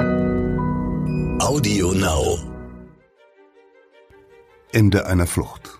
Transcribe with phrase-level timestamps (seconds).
[0.00, 2.38] Audio Now.
[4.72, 5.78] Ende einer Flucht.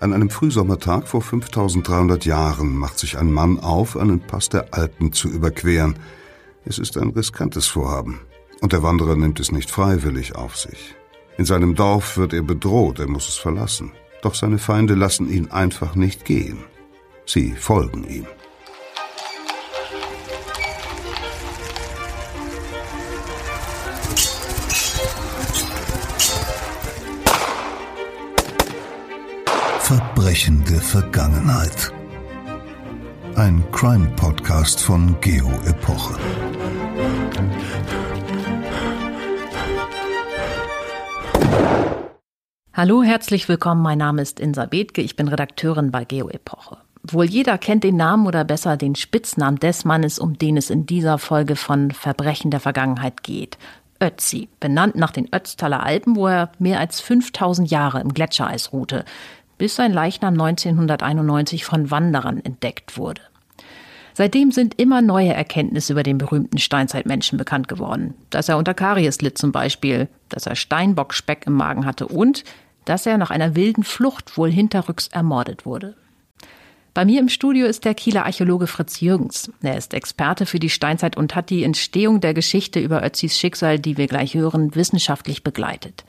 [0.00, 5.12] An einem Frühsommertag vor 5300 Jahren macht sich ein Mann auf, einen Pass der Alpen
[5.12, 6.00] zu überqueren.
[6.64, 8.20] Es ist ein riskantes Vorhaben.
[8.60, 10.96] Und der Wanderer nimmt es nicht freiwillig auf sich.
[11.36, 13.92] In seinem Dorf wird er bedroht, er muss es verlassen.
[14.22, 16.64] Doch seine Feinde lassen ihn einfach nicht gehen.
[17.24, 18.26] Sie folgen ihm.
[30.38, 31.92] Verbrechende Vergangenheit.
[33.34, 36.14] Ein Crime-Podcast von Geo Epoche.
[42.72, 43.82] Hallo, herzlich willkommen.
[43.82, 45.02] Mein Name ist Insa Bethke.
[45.02, 46.76] Ich bin Redakteurin bei Geo Epoche.
[47.02, 50.86] Wohl jeder kennt den Namen oder besser den Spitznamen des Mannes, um den es in
[50.86, 53.58] dieser Folge von Verbrechen der Vergangenheit geht.
[54.00, 59.04] Ötzi, benannt nach den Ötztaler Alpen, wo er mehr als 5000 Jahre im Gletschereis ruhte
[59.58, 63.20] bis sein Leichnam 1991 von Wanderern entdeckt wurde.
[64.14, 68.14] Seitdem sind immer neue Erkenntnisse über den berühmten Steinzeitmenschen bekannt geworden.
[68.30, 72.42] Dass er unter Karies litt zum Beispiel, dass er Steinbockspeck im Magen hatte und
[72.84, 75.94] dass er nach einer wilden Flucht wohl hinterrücks ermordet wurde.
[76.94, 79.52] Bei mir im Studio ist der Kieler Archäologe Fritz Jürgens.
[79.62, 83.78] Er ist Experte für die Steinzeit und hat die Entstehung der Geschichte über Ötzis Schicksal,
[83.78, 86.04] die wir gleich hören, wissenschaftlich begleitet.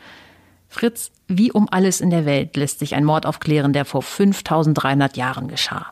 [0.70, 5.18] Fritz, wie um alles in der Welt lässt sich ein Mord aufklären, der vor 5300
[5.18, 5.88] Jahren geschah?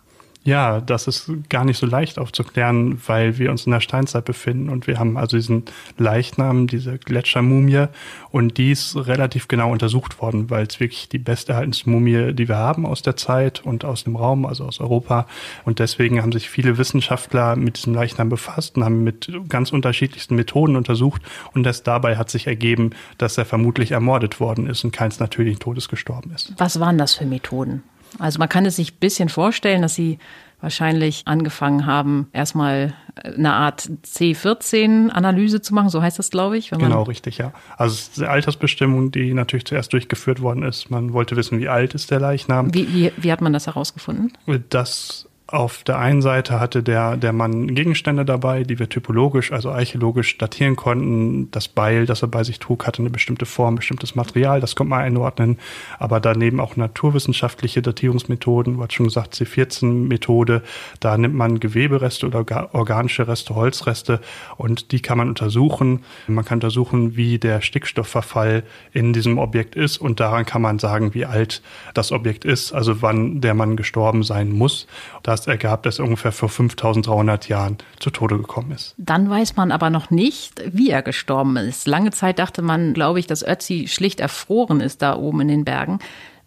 [0.48, 4.70] Ja, das ist gar nicht so leicht aufzuklären, weil wir uns in der Steinzeit befinden
[4.70, 5.66] und wir haben also diesen
[5.98, 7.88] Leichnam, diese Gletschermumie
[8.32, 12.56] und die ist relativ genau untersucht worden, weil es wirklich die besterhaltenste Mumie, die wir
[12.56, 15.28] haben aus der Zeit und aus dem Raum, also aus Europa.
[15.66, 20.38] Und deswegen haben sich viele Wissenschaftler mit diesem Leichnam befasst und haben mit ganz unterschiedlichsten
[20.38, 21.22] Methoden untersucht
[21.56, 25.60] und erst dabei hat sich ergeben, dass er vermutlich ermordet worden ist und keins natürlichen
[25.60, 26.54] Todes gestorben ist.
[26.58, 27.84] Was waren das für Methoden?
[28.20, 30.20] Also man kann es sich ein bisschen vorstellen, dass sie
[30.60, 36.72] wahrscheinlich angefangen haben, erstmal eine Art C14-Analyse zu machen, so heißt das, glaube ich.
[36.72, 37.54] genau, richtig, ja.
[37.78, 40.90] Also es ist eine Altersbestimmung, die natürlich zuerst durchgeführt worden ist.
[40.90, 42.74] Man wollte wissen, wie alt ist der Leichnam.
[42.74, 44.34] Wie, wie, wie hat man das herausgefunden?
[44.70, 49.72] Das auf der einen Seite hatte der, der Mann Gegenstände dabei, die wir typologisch, also
[49.72, 51.50] archäologisch datieren konnten.
[51.52, 54.90] Das Beil, das er bei sich trug, hatte eine bestimmte Form, bestimmtes Material, das konnte
[54.90, 55.58] man einordnen.
[56.00, 60.64] Aber daneben auch naturwissenschaftliche Datierungsmethoden, du hast schon gesagt, C14-Methode.
[61.00, 62.40] Da nimmt man Gewebereste oder
[62.74, 64.20] organische Reste, Holzreste
[64.58, 66.04] und die kann man untersuchen.
[66.28, 71.14] Man kann untersuchen, wie der Stickstoffverfall in diesem Objekt ist und daran kann man sagen,
[71.14, 71.62] wie alt
[71.94, 74.88] das Objekt ist, also wann der Mann gestorben sein muss.
[75.24, 78.96] Da das ergab, dass er ungefähr vor 5300 Jahren zu Tode gekommen ist.
[78.98, 81.88] Dann weiß man aber noch nicht, wie er gestorben ist.
[81.88, 85.66] Lange Zeit dachte man, glaube ich, dass Ötzi schlicht erfroren ist da oben in den
[85.66, 86.00] Bergen.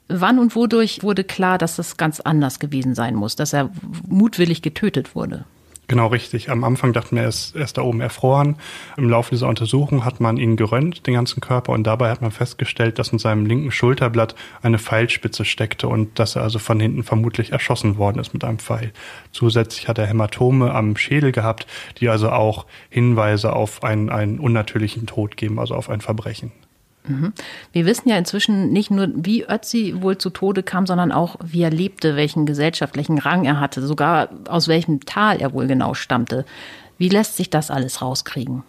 [0.09, 3.71] Wann und wodurch wurde klar, dass das ganz anders gewesen sein muss, dass er
[4.09, 5.45] mutwillig getötet wurde?
[5.91, 6.51] Genau richtig.
[6.51, 8.55] Am Anfang dachten wir, er ist, er ist da oben erfroren.
[8.97, 12.31] Im Laufe dieser Untersuchung hat man ihn gerönt, den ganzen Körper, und dabei hat man
[12.31, 17.03] festgestellt, dass in seinem linken Schulterblatt eine Pfeilspitze steckte und dass er also von hinten
[17.03, 18.93] vermutlich erschossen worden ist mit einem Pfeil.
[19.33, 21.67] Zusätzlich hat er Hämatome am Schädel gehabt,
[21.99, 26.53] die also auch Hinweise auf einen, einen unnatürlichen Tod geben, also auf ein Verbrechen.
[27.11, 27.33] Mhm.
[27.73, 31.63] Wir wissen ja inzwischen nicht nur, wie Ötzi wohl zu Tode kam, sondern auch, wie
[31.63, 36.45] er lebte, welchen gesellschaftlichen Rang er hatte, sogar aus welchem Tal er wohl genau stammte.
[36.99, 38.63] Wie lässt sich das alles rauskriegen?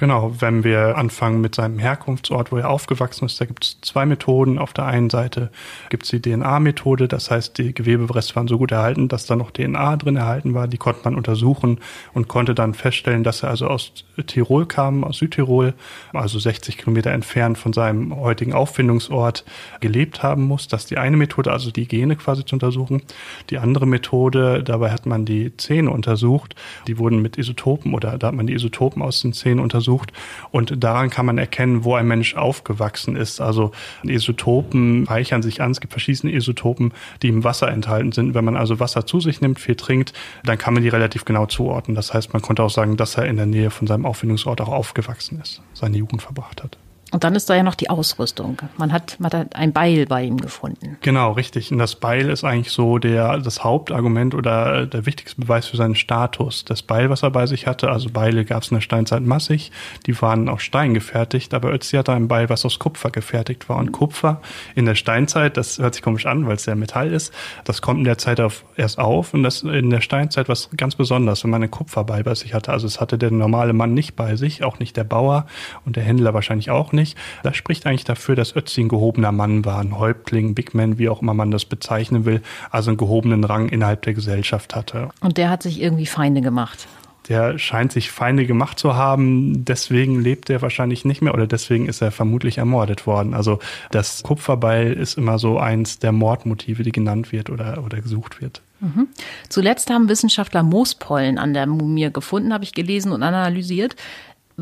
[0.00, 4.06] Genau, wenn wir anfangen mit seinem Herkunftsort, wo er aufgewachsen ist, da gibt es zwei
[4.06, 4.58] Methoden.
[4.58, 5.50] Auf der einen Seite
[5.90, 9.50] gibt es die DNA-Methode, das heißt, die Gewebereste waren so gut erhalten, dass da noch
[9.50, 10.68] DNA drin erhalten war.
[10.68, 11.80] Die konnte man untersuchen
[12.14, 13.92] und konnte dann feststellen, dass er also aus
[14.26, 15.74] Tirol kam, aus Südtirol,
[16.14, 19.44] also 60 Kilometer entfernt von seinem heutigen Auffindungsort
[19.80, 20.66] gelebt haben muss.
[20.66, 23.02] Das ist die eine Methode, also die Gene quasi zu untersuchen.
[23.50, 26.54] Die andere Methode, dabei hat man die Zähne untersucht.
[26.86, 30.12] Die wurden mit Isotopen oder da hat man die Isotopen aus den Zähnen untersucht untersucht
[30.50, 33.40] und daran kann man erkennen, wo ein Mensch aufgewachsen ist.
[33.40, 33.72] Also
[34.04, 35.70] Isotopen reichern sich an.
[35.70, 36.92] Es gibt verschiedene Isotopen,
[37.22, 38.34] die im Wasser enthalten sind.
[38.34, 40.12] Wenn man also Wasser zu sich nimmt, viel trinkt,
[40.44, 41.94] dann kann man die relativ genau zuordnen.
[41.94, 44.68] Das heißt, man konnte auch sagen, dass er in der Nähe von seinem Auffindungsort auch
[44.68, 46.78] aufgewachsen ist, seine Jugend verbracht hat.
[47.12, 48.58] Und dann ist da ja noch die Ausrüstung.
[48.76, 50.96] Man hat, man hat ein Beil bei ihm gefunden.
[51.00, 51.72] Genau, richtig.
[51.72, 55.96] Und das Beil ist eigentlich so der, das Hauptargument oder der wichtigste Beweis für seinen
[55.96, 56.64] Status.
[56.64, 59.72] Das Beil, was er bei sich hatte, also Beile gab es in der Steinzeit massig,
[60.06, 63.78] die waren aus Stein gefertigt, aber Ötzi hatte ein Beil, was aus Kupfer gefertigt war.
[63.78, 64.40] Und Kupfer
[64.76, 67.34] in der Steinzeit, das hört sich komisch an, weil es ja Metall ist,
[67.64, 70.94] das kommt in der Zeit auf, erst auf und das in der Steinzeit was ganz
[70.94, 72.72] Besonderes, wenn man ein Kupferbeil bei sich hatte.
[72.72, 75.46] Also es hatte der normale Mann nicht bei sich, auch nicht der Bauer
[75.84, 77.16] und der Händler wahrscheinlich auch nicht nicht.
[77.42, 81.08] Das spricht eigentlich dafür, dass Ötzi ein gehobener Mann war, ein Häuptling, Big Man, wie
[81.08, 85.08] auch immer man das bezeichnen will, also einen gehobenen Rang innerhalb der Gesellschaft hatte.
[85.20, 86.86] Und der hat sich irgendwie Feinde gemacht
[87.30, 89.64] der scheint sich Feinde gemacht zu haben.
[89.64, 93.34] Deswegen lebt er wahrscheinlich nicht mehr oder deswegen ist er vermutlich ermordet worden.
[93.34, 93.60] Also
[93.92, 98.62] das Kupferbeil ist immer so eins der Mordmotive, die genannt wird oder, oder gesucht wird.
[98.80, 99.08] Mhm.
[99.48, 103.94] Zuletzt haben Wissenschaftler Moospollen an der Mumie gefunden, habe ich gelesen und analysiert.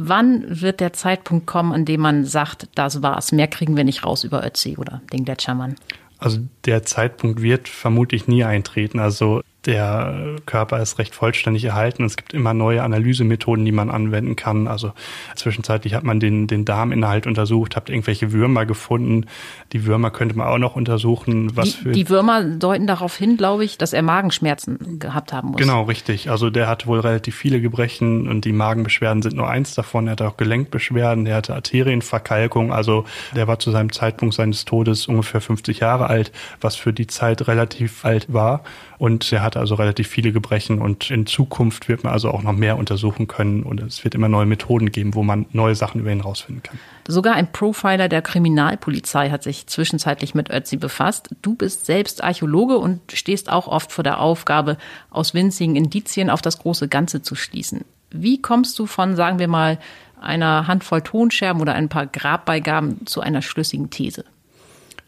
[0.01, 4.05] Wann wird der Zeitpunkt kommen, an dem man sagt, das war's, mehr kriegen wir nicht
[4.05, 5.75] raus über Ötzi oder den Gletschermann?
[6.19, 9.01] Also der Zeitpunkt wird vermutlich nie eintreten.
[9.01, 12.05] Also der Körper ist recht vollständig erhalten.
[12.05, 14.69] Es gibt immer neue Analysemethoden, die man anwenden kann.
[14.69, 14.93] Also
[15.35, 19.27] zwischenzeitlich hat man den, den Darminhalt untersucht, habt irgendwelche Würmer gefunden.
[19.73, 21.57] Die Würmer könnte man auch noch untersuchen.
[21.57, 25.49] Was die, für die Würmer deuten darauf hin, glaube ich, dass er Magenschmerzen gehabt haben
[25.49, 25.61] muss.
[25.61, 26.31] Genau, richtig.
[26.31, 30.07] Also der hatte wohl relativ viele Gebrechen und die Magenbeschwerden sind nur eins davon.
[30.07, 32.73] Er hatte auch Gelenkbeschwerden, er hatte Arterienverkalkung.
[32.73, 33.05] Also
[33.35, 36.31] der war zu seinem Zeitpunkt seines Todes ungefähr 50 Jahre alt,
[36.61, 38.63] was für die Zeit relativ alt war.
[38.99, 42.53] Und er hatte also relativ viele Gebrechen und in Zukunft wird man also auch noch
[42.53, 46.13] mehr untersuchen können und es wird immer neue Methoden geben, wo man neue Sachen über
[46.13, 46.79] ihn rausfinden kann.
[47.07, 51.31] Sogar ein Profiler der Kriminalpolizei hat sich zwischenzeitlich mit Ötzi befasst.
[51.43, 54.77] Du bist selbst Archäologe und stehst auch oft vor der Aufgabe,
[55.11, 57.85] aus winzigen Indizien auf das große Ganze zu schließen.
[58.11, 59.79] Wie kommst du von, sagen wir mal,
[60.21, 64.25] einer Handvoll Tonscherben oder ein paar Grabbeigaben zu einer schlüssigen These?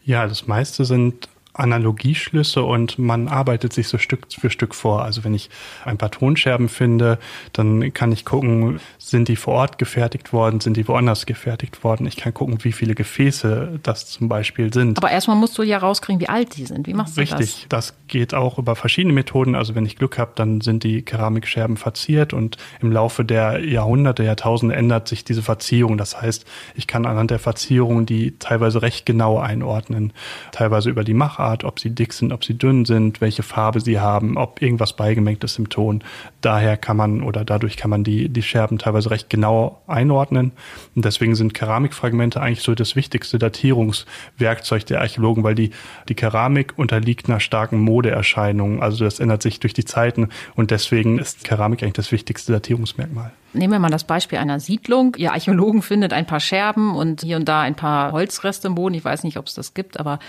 [0.03, 5.03] Ja, das meiste sind Analogieschlüsse und man arbeitet sich so Stück für Stück vor.
[5.03, 5.49] Also wenn ich
[5.83, 7.19] ein paar Tonscherben finde,
[7.51, 12.07] dann kann ich gucken, sind die vor Ort gefertigt worden, sind die woanders gefertigt worden.
[12.07, 14.97] Ich kann gucken, wie viele Gefäße das zum Beispiel sind.
[14.97, 16.87] Aber erstmal musst du ja rauskriegen, wie alt die sind.
[16.87, 17.47] Wie machst du Richtig, das?
[17.47, 19.55] Richtig, das geht auch über verschiedene Methoden.
[19.55, 24.23] Also wenn ich Glück habe, dann sind die Keramikscherben verziert und im Laufe der Jahrhunderte,
[24.23, 25.97] Jahrtausende ändert sich diese Verzierung.
[25.97, 26.45] Das heißt,
[26.75, 30.13] ich kann anhand der Verzierung die teilweise recht genau einordnen,
[30.53, 33.81] teilweise über die Machart Machart, ob sie dick sind, ob sie dünn sind, welche Farbe
[33.81, 36.03] sie haben, ob irgendwas beigemengt ist im Ton.
[36.41, 40.51] Daher kann man oder dadurch kann man die, die Scherben teilweise recht genau einordnen.
[40.95, 45.71] Und deswegen sind Keramikfragmente eigentlich so das wichtigste Datierungswerkzeug der Archäologen, weil die,
[46.07, 48.83] die Keramik unterliegt einer starken Modeerscheinung.
[48.83, 53.31] Also das ändert sich durch die Zeiten und deswegen ist Keramik eigentlich das wichtigste Datierungsmerkmal.
[53.53, 55.15] Nehmen wir mal das Beispiel einer Siedlung.
[55.17, 58.95] Ihr Archäologen findet ein paar Scherben und hier und da ein paar Holzreste im Boden.
[58.95, 60.19] Ich weiß nicht, ob es das gibt, aber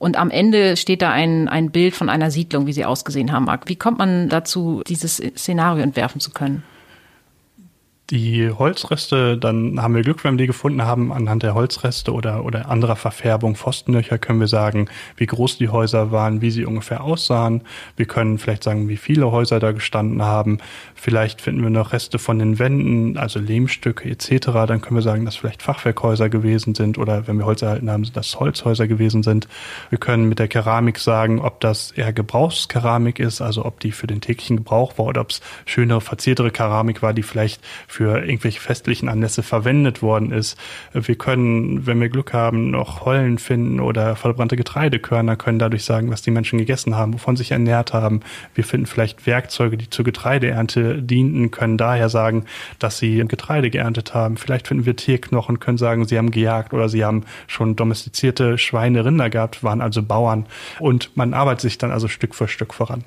[0.00, 3.44] und am Ende steht da ein, ein Bild von einer Siedlung, wie sie ausgesehen haben
[3.44, 3.68] mag.
[3.68, 6.62] Wie kommt man dazu, dieses Szenario entwerfen zu können?
[8.08, 12.46] Die Holzreste, dann haben wir Glück, wenn wir die gefunden haben, anhand der Holzreste oder,
[12.46, 17.04] oder anderer Verfärbung, Pfostenlöcher, können wir sagen, wie groß die Häuser waren, wie sie ungefähr
[17.04, 17.60] aussahen.
[17.94, 20.58] Wir können vielleicht sagen, wie viele Häuser da gestanden haben.
[21.02, 24.48] Vielleicht finden wir noch Reste von den Wänden, also Lehmstücke etc.
[24.68, 28.04] Dann können wir sagen, dass vielleicht Fachwerkhäuser gewesen sind oder wenn wir Holz erhalten haben,
[28.12, 29.48] dass Holzhäuser gewesen sind.
[29.88, 34.08] Wir können mit der Keramik sagen, ob das eher Gebrauchskeramik ist, also ob die für
[34.08, 38.60] den täglichen Gebrauch war oder ob es schönere, verziertere Keramik war, die vielleicht für irgendwelche
[38.60, 40.58] festlichen Anlässe verwendet worden ist.
[40.92, 46.10] Wir können, wenn wir Glück haben, noch Hollen finden oder verbrannte Getreidekörner, können dadurch sagen,
[46.10, 48.20] was die Menschen gegessen haben, wovon sich ernährt haben.
[48.54, 52.44] Wir finden vielleicht Werkzeuge, die zur Getreideernte dienten, können daher sagen,
[52.78, 54.36] dass sie Getreide geerntet haben.
[54.36, 59.04] Vielleicht finden wir Tierknochen, können sagen, sie haben gejagt oder sie haben schon domestizierte Schweine,
[59.04, 60.46] Rinder gehabt, waren also Bauern.
[60.78, 63.04] Und man arbeitet sich dann also Stück für Stück voran.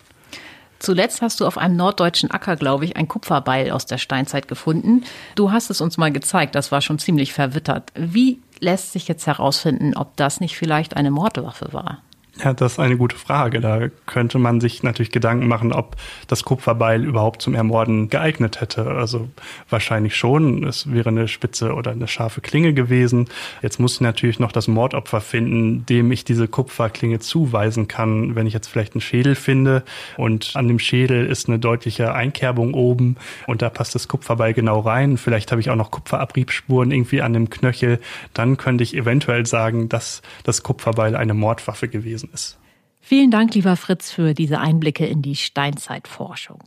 [0.84, 5.06] Zuletzt hast du auf einem norddeutschen Acker, glaube ich, ein Kupferbeil aus der Steinzeit gefunden.
[5.36, 7.94] Du hast es uns mal gezeigt, das war schon ziemlich verwittert.
[7.96, 12.02] Wie lässt sich jetzt herausfinden, ob das nicht vielleicht eine Mordwaffe war?
[12.40, 13.62] Ja, das ist eine gute Frage.
[13.62, 15.96] Da könnte man sich natürlich Gedanken machen, ob
[16.28, 18.88] das Kupferbeil überhaupt zum Ermorden geeignet hätte.
[18.88, 19.30] Also
[19.70, 20.64] wahrscheinlich schon.
[20.64, 23.28] Es wäre eine spitze oder eine scharfe Klinge gewesen.
[23.62, 28.34] Jetzt muss ich natürlich noch das Mordopfer finden, dem ich diese Kupferklinge zuweisen kann.
[28.34, 29.84] Wenn ich jetzt vielleicht einen Schädel finde
[30.18, 34.80] und an dem Schädel ist eine deutliche Einkerbung oben und da passt das Kupferbeil genau
[34.80, 35.18] rein.
[35.18, 38.00] Vielleicht habe ich auch noch Kupferabriebspuren irgendwie an dem Knöchel.
[38.34, 42.58] Dann könnte ich eventuell sagen, dass das Kupferbeil eine Mordwaffe gewesen gewesen ist.
[43.02, 46.64] Vielen Dank, lieber Fritz, für diese Einblicke in die Steinzeitforschung.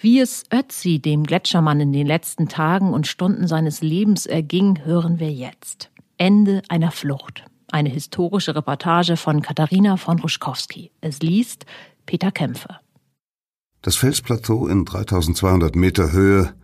[0.00, 5.18] Wie es Ötzi, dem Gletschermann, in den letzten Tagen und Stunden seines Lebens erging, hören
[5.18, 5.90] wir jetzt.
[6.18, 7.44] Ende einer Flucht.
[7.70, 10.90] Eine historische Reportage von Katharina von Ruschkowski.
[11.00, 11.66] Es liest
[12.06, 12.78] Peter Kämpfe.
[13.82, 16.54] Das Felsplateau in 3200 Meter Höhe,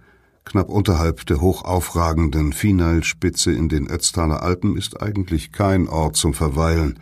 [0.44, 6.98] knapp unterhalb der hochaufragenden Finalspitze in den Ötztaler Alpen, ist eigentlich kein Ort zum Verweilen.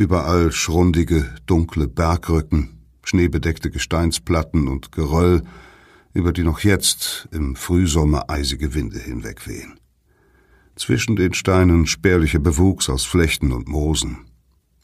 [0.00, 2.70] Überall schrundige, dunkle Bergrücken,
[3.04, 5.42] schneebedeckte Gesteinsplatten und Geröll,
[6.14, 9.78] über die noch jetzt im Frühsommer eisige Winde hinwegwehen.
[10.74, 14.20] Zwischen den Steinen spärlicher Bewuchs aus Flechten und Moosen.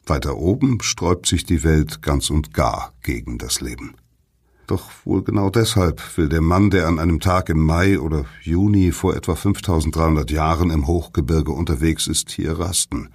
[0.05, 3.95] Weiter oben sträubt sich die Welt ganz und gar gegen das Leben.
[4.67, 8.93] Doch wohl genau deshalb will der Mann, der an einem Tag im Mai oder Juni
[8.93, 13.09] vor etwa 5300 Jahren im Hochgebirge unterwegs ist, hier rasten.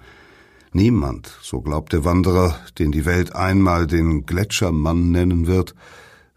[0.72, 5.74] Niemand, so glaubt der Wanderer, den die Welt einmal den Gletschermann nennen wird,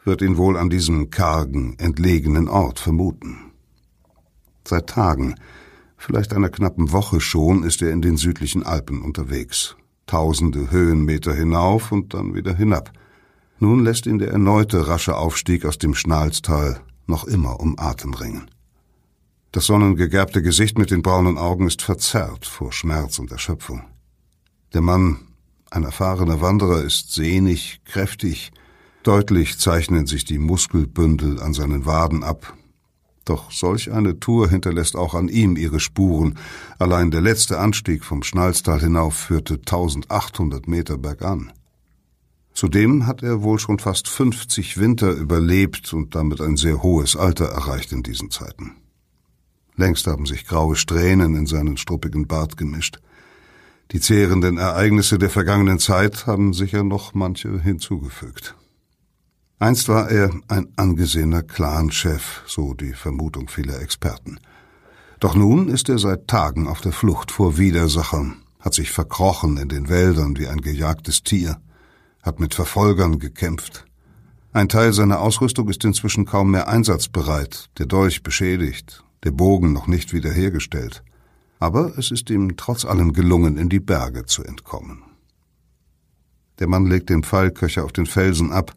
[0.03, 3.51] wird ihn wohl an diesem kargen, entlegenen Ort vermuten.
[4.67, 5.35] Seit Tagen,
[5.97, 9.75] vielleicht einer knappen Woche schon, ist er in den südlichen Alpen unterwegs.
[10.05, 12.91] Tausende Höhenmeter hinauf und dann wieder hinab–
[13.59, 18.51] nun lässt ihn der erneute rasche Aufstieg aus dem Schnalztal noch immer um Atem ringen.
[19.53, 23.83] Das sonnengegerbte Gesicht mit den braunen Augen ist verzerrt vor Schmerz und Erschöpfung.
[24.75, 25.19] Der Mann,
[25.71, 28.51] ein erfahrener Wanderer, ist sehnig, kräftig,
[29.03, 32.57] deutlich zeichnen sich die Muskelbündel an seinen Waden ab.
[33.23, 36.37] Doch solch eine Tour hinterlässt auch an ihm ihre Spuren.
[36.77, 41.53] Allein der letzte Anstieg vom Schnalztal hinauf führte 1800 Meter bergan.
[42.53, 47.45] Zudem hat er wohl schon fast 50 Winter überlebt und damit ein sehr hohes Alter
[47.45, 48.75] erreicht in diesen Zeiten.
[49.77, 52.99] Längst haben sich graue Strähnen in seinen struppigen Bart gemischt.
[53.91, 58.55] Die zehrenden Ereignisse der vergangenen Zeit haben sicher noch manche hinzugefügt.
[59.59, 64.39] Einst war er ein angesehener Clanchef, so die Vermutung vieler Experten.
[65.19, 69.69] Doch nun ist er seit Tagen auf der Flucht vor Widersachern, hat sich verkrochen in
[69.69, 71.57] den Wäldern wie ein gejagtes Tier
[72.25, 73.85] hat mit Verfolgern gekämpft.
[74.51, 79.87] Ein Teil seiner Ausrüstung ist inzwischen kaum mehr einsatzbereit, der Dolch beschädigt, der Bogen noch
[79.87, 81.03] nicht wiederhergestellt.
[81.59, 85.03] Aber es ist ihm trotz allem gelungen, in die Berge zu entkommen.
[86.59, 88.73] Der Mann legt den Pfeilköcher auf den Felsen ab,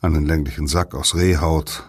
[0.00, 1.84] einen länglichen Sack aus Rehhaut,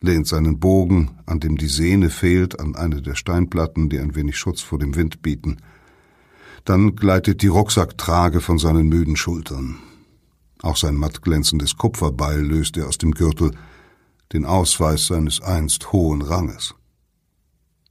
[0.00, 4.36] lehnt seinen Bogen, an dem die Sehne fehlt, an eine der Steinplatten, die ein wenig
[4.36, 5.58] Schutz vor dem Wind bieten.
[6.64, 9.78] Dann gleitet die Rucksacktrage von seinen müden Schultern.
[10.62, 13.52] Auch sein mattglänzendes Kupferbeil löst er aus dem Gürtel,
[14.32, 16.74] den Ausweis seines einst hohen Ranges.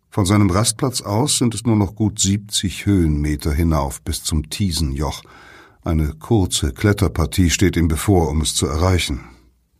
[0.10, 5.24] Von seinem Rastplatz aus sind es nur noch gut 70 Höhenmeter hinauf bis zum Tiesenjoch.
[5.84, 9.22] Eine kurze Kletterpartie steht ihm bevor, um es zu erreichen.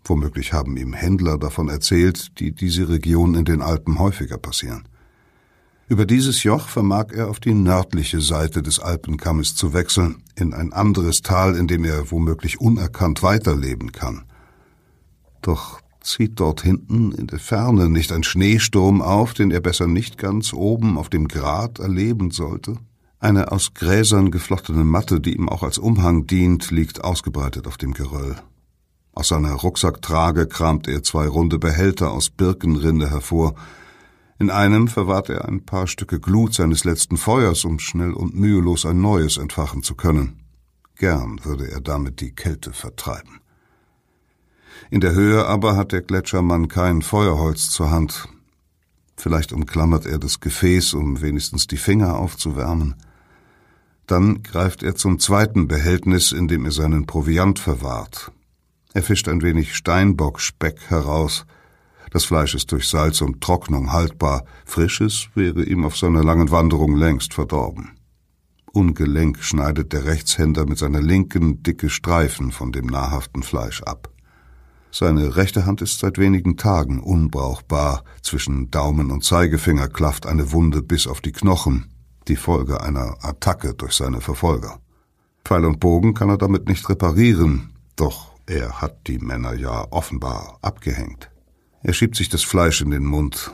[0.06, 4.88] Womöglich haben ihm Händler davon erzählt, die diese Region in den Alpen häufiger passieren.
[5.90, 10.74] Über dieses Joch vermag er auf die nördliche Seite des Alpenkammes zu wechseln, in ein
[10.74, 14.26] anderes Tal, in dem er womöglich unerkannt weiterleben kann.
[15.42, 20.18] Doch zieht dort hinten in der Ferne nicht ein Schneesturm auf, den er besser nicht
[20.18, 22.78] ganz oben auf dem Grat erleben sollte?
[23.20, 27.94] Eine aus Gräsern geflochtene Matte, die ihm auch als Umhang dient, liegt ausgebreitet auf dem
[27.94, 28.36] Geröll.
[29.14, 33.56] Aus seiner Rucksacktrage kramt er zwei runde Behälter aus Birkenrinde hervor,
[34.40, 38.86] in einem verwahrt er ein paar Stücke Glut seines letzten Feuers, um schnell und mühelos
[38.86, 40.44] ein neues entfachen zu können.
[40.96, 43.40] Gern würde er damit die Kälte vertreiben.
[44.90, 48.28] In der Höhe aber hat der Gletschermann kein Feuerholz zur Hand.
[49.16, 52.96] Vielleicht umklammert er das Gefäß, um wenigstens die Finger aufzuwärmen.
[54.06, 58.32] Dann greift er zum zweiten Behältnis, in dem er seinen Proviant verwahrt.
[58.94, 61.46] Er fischt ein wenig Steinbockspeck heraus,
[62.12, 66.96] das Fleisch ist durch Salz und Trocknung haltbar, frisches wäre ihm auf seiner langen Wanderung
[66.96, 67.92] längst verdorben.
[68.72, 74.10] Ungelenk schneidet der Rechtshänder mit seiner linken dicke Streifen von dem nahrhaften Fleisch ab.
[74.92, 80.82] Seine rechte Hand ist seit wenigen Tagen unbrauchbar, zwischen Daumen und Zeigefinger klafft eine Wunde
[80.82, 81.92] bis auf die Knochen,
[82.28, 84.80] die Folge einer Attacke durch seine Verfolger.
[85.46, 90.58] Pfeil und Bogen kann er damit nicht reparieren, doch er hat die Männer ja offenbar
[90.62, 91.30] abgehängt.
[91.84, 93.52] Er schiebt sich das Fleisch in den Mund.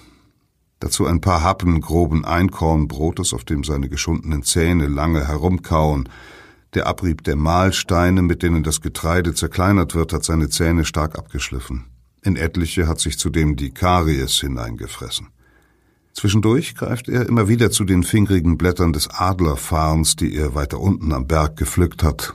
[0.79, 6.09] Dazu ein paar Happen groben Einkornbrotes, auf dem seine geschundenen Zähne lange herumkauen.
[6.73, 11.85] Der Abrieb der Mahlsteine, mit denen das Getreide zerkleinert wird, hat seine Zähne stark abgeschliffen.
[12.23, 15.27] In etliche hat sich zudem die Karies hineingefressen.
[16.13, 21.11] Zwischendurch greift er immer wieder zu den fingrigen Blättern des Adlerfarns, die er weiter unten
[21.11, 22.33] am Berg gepflückt hat,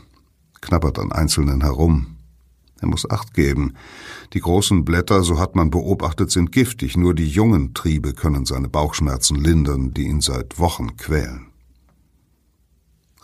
[0.61, 2.19] knabbert an einzelnen herum,
[2.81, 3.75] er muss Acht geben.
[4.33, 8.69] Die großen Blätter, so hat man beobachtet, sind giftig, nur die jungen Triebe können seine
[8.69, 11.47] Bauchschmerzen lindern, die ihn seit Wochen quälen.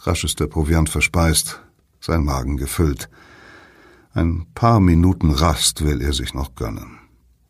[0.06, 1.62] Rasch ist der Proviant verspeist,
[1.98, 3.08] sein Magen gefüllt.
[4.12, 6.98] Ein paar Minuten Rast will er sich noch gönnen.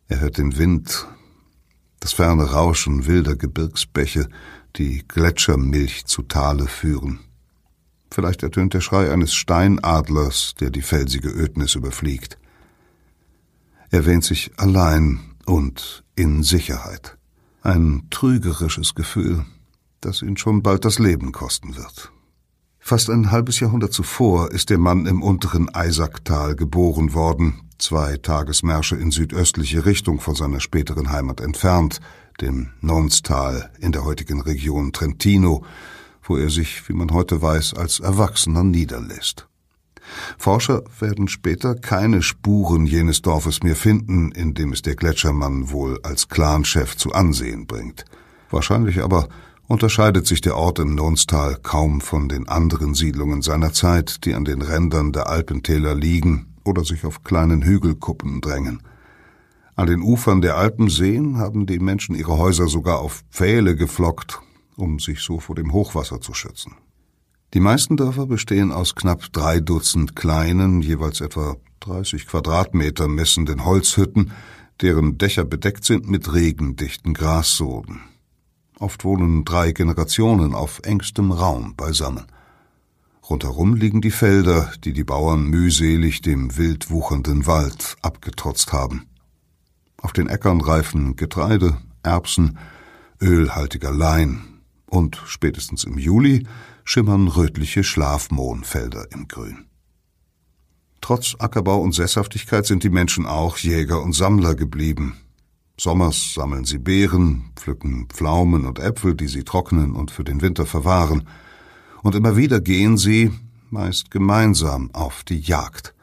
[0.07, 1.05] Er hört den Wind,
[1.99, 4.29] das ferne Rauschen wilder Gebirgsbäche,
[4.77, 7.19] die Gletschermilch zu Tale führen.
[8.09, 12.37] Vielleicht ertönt der Schrei eines Steinadlers, der die felsige Ödnis überfliegt.
[13.91, 17.17] Er wähnt sich allein und in Sicherheit.
[17.61, 19.45] Ein trügerisches Gefühl,
[19.99, 22.11] das ihn schon bald das Leben kosten wird.
[22.87, 28.95] Fast ein halbes Jahrhundert zuvor ist der Mann im unteren Eisacktal geboren worden, zwei Tagesmärsche
[28.95, 31.99] in südöstliche Richtung von seiner späteren Heimat entfernt,
[32.41, 35.65] dem Nonstal in der heutigen Region Trentino,
[36.21, 39.47] wo er sich, wie man heute weiß, als Erwachsener niederlässt.
[40.37, 45.99] Forscher werden später keine Spuren jenes Dorfes mehr finden, in dem es der Gletschermann wohl
[46.03, 48.05] als Clanchef zu Ansehen bringt.
[48.51, 49.27] Wahrscheinlich aber
[49.67, 54.45] unterscheidet sich der Ort im Nonstal kaum von den anderen Siedlungen seiner Zeit, die an
[54.45, 58.81] den Rändern der Alpentäler liegen oder sich auf kleinen Hügelkuppen drängen.
[59.75, 64.39] An den Ufern der Alpenseen haben die Menschen ihre Häuser sogar auf Pfähle geflockt,
[64.77, 66.73] um sich so vor dem Hochwasser zu schützen.
[67.53, 74.31] Die meisten Dörfer bestehen aus knapp drei Dutzend kleinen, jeweils etwa 30 Quadratmeter messenden Holzhütten,
[74.81, 78.01] deren Dächer bedeckt sind mit regendichten Grassoden.
[78.79, 82.25] Oft wohnen drei Generationen auf engstem Raum beisammen.
[83.29, 89.07] Rundherum liegen die Felder, die die Bauern mühselig dem wild wuchernden Wald abgetrotzt haben.
[89.97, 92.59] Auf den Äckern reifen Getreide, Erbsen,
[93.21, 94.41] ölhaltiger Lein
[94.85, 96.45] und spätestens im Juli
[96.83, 99.65] schimmern rötliche Schlafmohnfelder im Grün.
[101.01, 105.17] Trotz Ackerbau und Sesshaftigkeit sind die Menschen auch Jäger und Sammler geblieben.
[105.79, 110.65] Sommers sammeln sie Beeren, pflücken Pflaumen und Äpfel, die sie trocknen und für den Winter
[110.65, 111.27] verwahren–
[112.05, 113.33] und immer wieder gehen sie,
[113.71, 115.95] meist gemeinsam, auf die Jagd.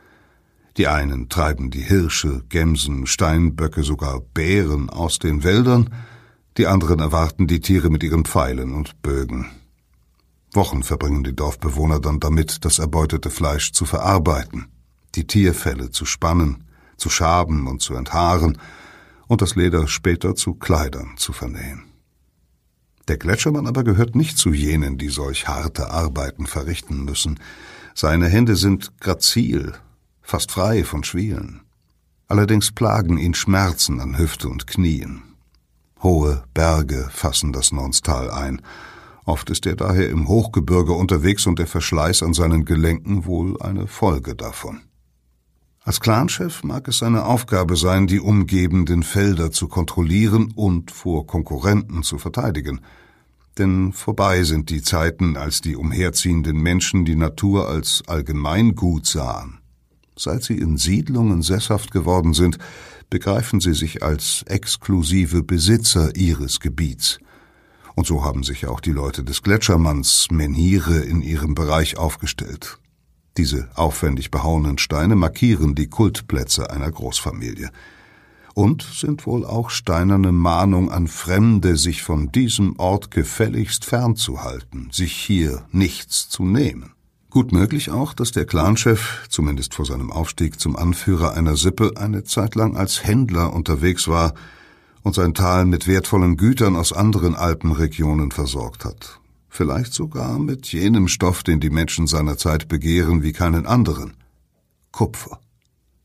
[0.77, 5.95] Die einen treiben die Hirsche, Gämsen, Steinböcke, sogar Bären aus den Wäldern,
[6.59, 9.47] die anderen erwarten die Tiere mit ihren Pfeilen und Bögen.
[10.53, 14.67] Wochen verbringen die Dorfbewohner dann damit, das erbeutete Fleisch zu verarbeiten,
[15.15, 16.65] die Tierfelle zu spannen,
[16.97, 18.59] zu schaben und zu enthaaren
[19.33, 21.85] und das Leder später zu Kleidern zu vernähen.
[23.09, 27.41] Der Gletschermann aber gehört nicht zu jenen, die solch harte Arbeiten verrichten müssen.
[27.95, 29.73] Seine Hände sind grazil,
[30.21, 31.63] fast frei von Schwielen.
[32.29, 35.23] Allerdings plagen ihn Schmerzen an Hüfte und Knien.
[36.03, 38.61] Hohe Berge fassen das Nonstal ein.
[39.25, 43.87] Oft ist er daher im Hochgebirge unterwegs und der Verschleiß an seinen Gelenken wohl eine
[43.87, 44.83] Folge davon.
[45.85, 52.05] Als Clanchef mag es seine Aufgabe sein, die umgebenden Felder zu kontrollieren und vor Konkurrenten
[52.05, 52.81] zu verteidigen.
[53.59, 59.59] Denn vorbei sind die Zeiten, als die umherziehenden Menschen die Natur als Allgemeingut sahen.
[60.17, 62.59] Seit sie in Siedlungen sesshaft geworden sind,
[63.11, 67.19] begreifen sie sich als exklusive Besitzer ihres Gebiets.
[67.97, 72.79] Und so haben sich auch die Leute des Gletschermanns Menhire in ihrem Bereich aufgestellt.
[73.39, 77.71] Diese aufwendig behauenen Steine markieren die Kultplätze einer Großfamilie
[78.55, 85.15] und sind wohl auch steinerne Mahnung an Fremde, sich von diesem Ort gefälligst fernzuhalten, sich
[85.15, 86.93] hier nichts zu nehmen.
[87.31, 92.25] Gut möglich auch, dass der Clanchef, zumindest vor seinem Aufstieg zum Anführer einer Sippe, eine
[92.25, 94.35] Zeit lang als Händler unterwegs war
[95.03, 99.22] und sein Tal mit wertvollen Gütern aus anderen Alpenregionen versorgt hat
[99.53, 104.15] vielleicht sogar mit jenem Stoff, den die Menschen seiner Zeit begehren wie keinen anderen
[104.93, 105.41] Kupfer.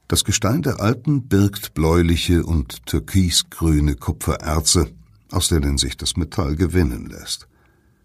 [0.10, 4.92] Das Gestein der Alpen birgt bläuliche und türkisgrüne Kupfererze,
[5.32, 7.48] aus denen sich das Metall gewinnen lässt.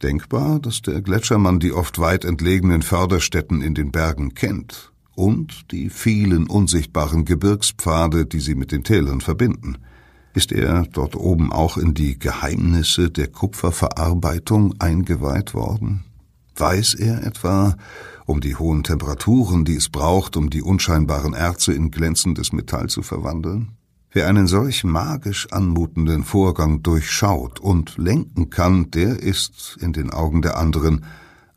[0.03, 5.91] Denkbar, dass der Gletschermann die oft weit entlegenen Förderstätten in den Bergen kennt und die
[5.91, 9.79] vielen unsichtbaren Gebirgspfade, die sie mit den Tälern verbinden–
[10.35, 16.05] ist er dort oben auch in die Geheimnisse der Kupferverarbeitung eingeweiht worden?
[16.57, 17.77] Weiß er etwa
[18.27, 23.03] um die hohen Temperaturen, die es braucht, um die unscheinbaren Erze in glänzendes Metall zu
[23.03, 23.73] verwandeln?
[24.11, 30.43] Wer einen solch magisch anmutenden Vorgang durchschaut und lenken kann, der ist in den Augen
[30.43, 31.07] der anderen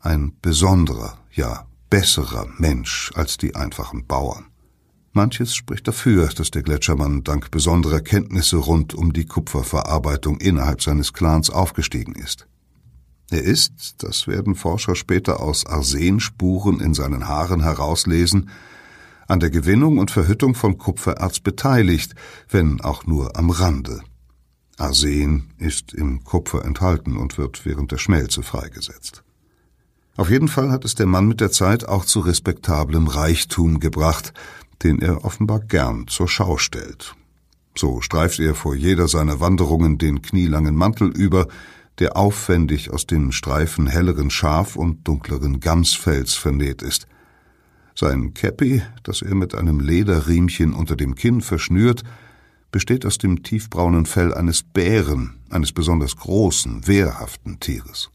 [0.00, 4.46] ein besonderer, ja besserer Mensch als die einfachen Bauern.
[5.16, 11.12] Manches spricht dafür, dass der Gletschermann dank besonderer Kenntnisse rund um die Kupferverarbeitung innerhalb seines
[11.12, 12.46] Clans aufgestiegen ist.
[13.30, 18.50] Er ist, das werden Forscher später aus Arsenspuren in seinen Haaren herauslesen,
[19.26, 22.14] an der Gewinnung und Verhüttung von Kupfererz beteiligt,
[22.48, 24.02] wenn auch nur am Rande.
[24.76, 29.24] Arsen ist im Kupfer enthalten und wird während der Schmelze freigesetzt.
[30.16, 34.32] Auf jeden Fall hat es der Mann mit der Zeit auch zu respektablem Reichtum gebracht,
[34.82, 37.14] den er offenbar gern zur Schau stellt.
[37.76, 41.46] So streift er vor jeder seiner Wanderungen den knielangen Mantel über,
[41.98, 47.06] der aufwendig aus den Streifen helleren Schaf- und dunkleren Gamsfells vernäht ist.
[47.94, 52.02] Sein Käppi, das er mit einem Lederriemchen unter dem Kinn verschnürt,
[52.70, 58.10] besteht aus dem tiefbraunen Fell eines Bären, eines besonders großen, wehrhaften Tieres.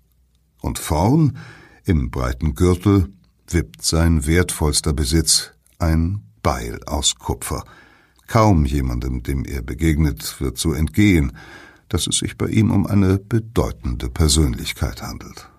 [0.62, 1.38] Und vorn,
[1.84, 3.08] im breiten Gürtel,
[3.48, 7.64] wippt sein wertvollster Besitz, ein Beil aus Kupfer.
[8.28, 11.34] Kaum jemandem, dem er begegnet, wird so entgehen,
[11.90, 15.50] dass es sich bei ihm um eine bedeutende Persönlichkeit handelt.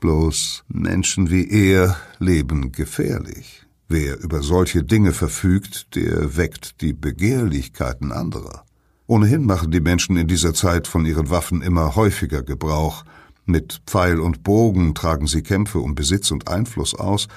[0.00, 3.66] Bloß Menschen wie er leben gefährlich.
[3.88, 8.64] Wer über solche Dinge verfügt, der weckt die Begehrlichkeiten anderer.
[9.06, 13.04] Ohnehin machen die Menschen in dieser Zeit von ihren Waffen immer häufiger Gebrauch.
[13.46, 17.28] Mit Pfeil und Bogen tragen sie Kämpfe um Besitz und Einfluss aus,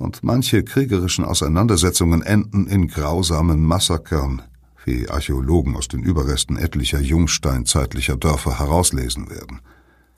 [0.00, 4.42] und manche kriegerischen Auseinandersetzungen enden in grausamen Massakern,
[4.84, 9.60] wie Archäologen aus den Überresten etlicher jungsteinzeitlicher Dörfer herauslesen werden.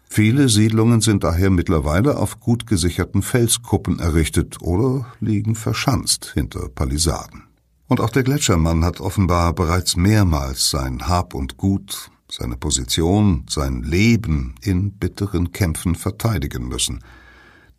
[0.09, 7.45] Viele Siedlungen sind daher mittlerweile auf gut gesicherten Felskuppen errichtet oder liegen verschanzt hinter Palisaden.
[7.89, 13.83] Und auch der Gletschermann hat offenbar bereits mehrmals sein Hab und Gut, seine Position, sein
[13.83, 17.01] Leben in bitteren Kämpfen verteidigen müssen,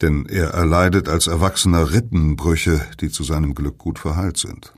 [0.04, 4.74] denn er erleidet als Erwachsener Rippenbrüche, die zu seinem Glück gut verheilt sind.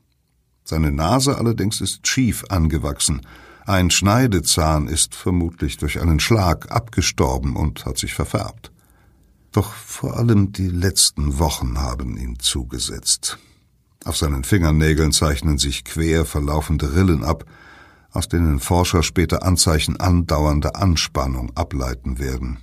[0.64, 3.22] Seine Nase allerdings ist schief angewachsen,
[3.66, 8.72] ein Schneidezahn ist vermutlich durch einen Schlag abgestorben und hat sich verfärbt.
[9.52, 13.40] Doch vor allem die letzten Wochen haben ihn zugesetzt.
[14.04, 17.46] Auf seinen Fingernägeln zeichnen sich quer verlaufende Rillen ab,
[18.12, 22.60] aus denen Forscher später Anzeichen andauernder Anspannung ableiten werden.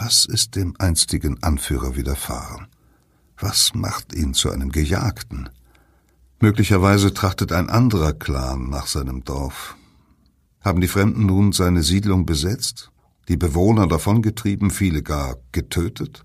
[0.00, 2.68] Was ist dem einstigen Anführer widerfahren?
[3.36, 5.48] Was macht ihn zu einem Gejagten?
[6.38, 9.74] Möglicherweise trachtet ein anderer Clan nach seinem Dorf.
[10.60, 12.92] Haben die Fremden nun seine Siedlung besetzt,
[13.26, 16.24] die Bewohner davongetrieben, viele gar getötet?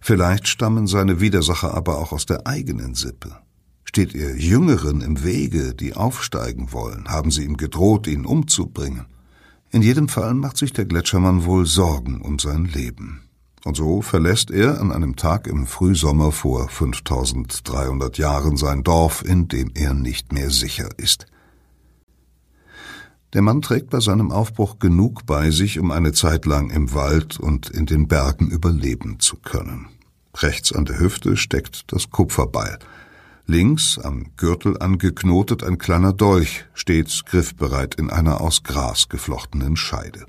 [0.00, 3.36] Vielleicht stammen seine Widersacher aber auch aus der eigenen Sippe.
[3.84, 9.04] Steht er Jüngeren im Wege, die aufsteigen wollen, haben sie ihm gedroht, ihn umzubringen.
[9.72, 13.22] In jedem Fall macht sich der Gletschermann wohl Sorgen um sein Leben.
[13.64, 19.46] Und so verlässt er an einem Tag im Frühsommer vor 5300 Jahren sein Dorf, in
[19.48, 21.26] dem er nicht mehr sicher ist.
[23.32, 27.38] Der Mann trägt bei seinem Aufbruch genug bei sich, um eine Zeit lang im Wald
[27.38, 29.86] und in den Bergen überleben zu können.
[30.36, 32.78] Rechts an der Hüfte steckt das Kupferbeil.
[33.46, 40.26] Links, am Gürtel angeknotet, ein kleiner Dolch, stets griffbereit in einer aus Gras geflochtenen Scheide.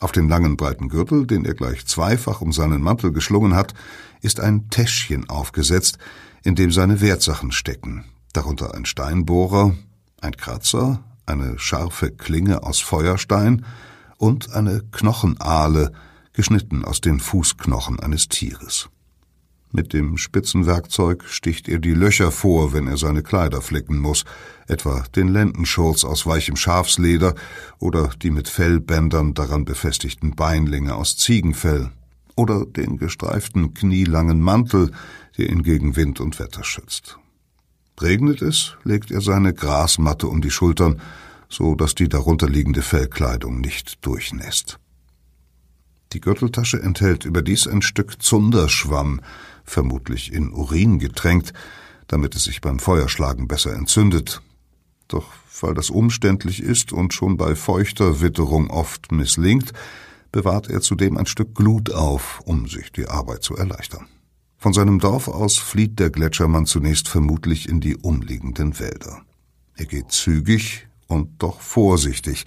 [0.00, 3.72] Auf den langen breiten Gürtel, den er gleich zweifach um seinen Mantel geschlungen hat,
[4.20, 5.98] ist ein Täschchen aufgesetzt,
[6.42, 9.74] in dem seine Wertsachen stecken, darunter ein Steinbohrer,
[10.20, 13.64] ein Kratzer, eine scharfe Klinge aus Feuerstein
[14.16, 15.92] und eine Knochenahle,
[16.32, 18.88] geschnitten aus den Fußknochen eines Tieres.
[19.74, 24.26] Mit dem Spitzenwerkzeug sticht er die Löcher vor, wenn er seine Kleider flicken muss,
[24.68, 27.34] etwa den Lendenschurz aus weichem Schafsleder
[27.78, 31.90] oder die mit Fellbändern daran befestigten Beinlinge aus Ziegenfell
[32.36, 34.90] oder den gestreiften knielangen Mantel,
[35.38, 37.18] der ihn gegen Wind und Wetter schützt.
[37.98, 41.00] Regnet es, legt er seine Grasmatte um die Schultern,
[41.48, 44.78] so dass die darunterliegende Fellkleidung nicht durchnässt.
[46.12, 49.22] Die Gürteltasche enthält überdies ein Stück Zunderschwamm,
[49.64, 51.52] vermutlich in Urin getränkt,
[52.08, 54.42] damit es sich beim Feuerschlagen besser entzündet.
[55.08, 55.26] Doch
[55.60, 59.72] weil das umständlich ist und schon bei feuchter Witterung oft misslingt,
[60.32, 64.06] bewahrt er zudem ein Stück Glut auf, um sich die Arbeit zu erleichtern.
[64.56, 69.22] Von seinem Dorf aus flieht der Gletschermann zunächst vermutlich in die umliegenden Wälder.
[69.74, 72.46] Er geht zügig und doch vorsichtig,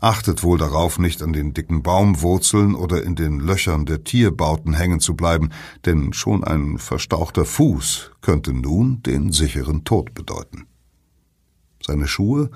[0.00, 5.00] achtet wohl darauf, nicht an den dicken Baumwurzeln oder in den Löchern der Tierbauten hängen
[5.00, 5.50] zu bleiben,
[5.84, 10.66] denn schon ein verstauchter Fuß könnte nun den sicheren Tod bedeuten.
[11.84, 12.50] Seine Schuhe,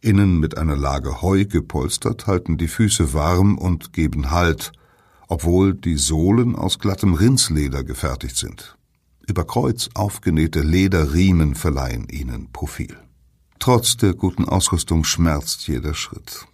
[0.00, 4.72] innen mit einer Lage Heu gepolstert, halten die Füße warm und geben Halt,
[5.28, 8.76] obwohl die Sohlen aus glattem Rindsleder gefertigt sind.
[9.26, 12.96] Über Kreuz aufgenähte Lederriemen verleihen ihnen Profil.
[13.60, 16.48] Trotz der guten Ausrüstung schmerzt jeder Schritt.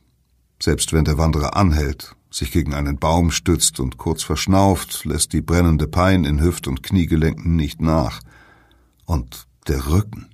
[0.61, 5.41] Selbst wenn der Wanderer anhält, sich gegen einen Baum stützt und kurz verschnauft, lässt die
[5.41, 8.21] brennende Pein in Hüft- und Kniegelenken nicht nach.
[9.05, 10.29] Und der Rücken.